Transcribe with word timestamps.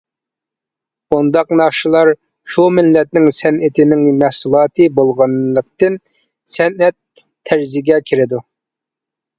بۇنداق 1.13 1.51
ناخشىلار 1.59 2.09
شۇ 2.53 2.65
مىللەتنىڭ 2.77 3.29
سەنئىتىنىڭ 3.41 4.03
مەھسۇلاتى 4.25 4.91
بولغانلىقتىن 4.97 6.03
«سەنئەت» 6.57 7.25
تەرزىگە 7.51 8.05
كىرىدۇ. 8.11 8.47